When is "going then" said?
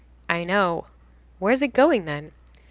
1.73-2.31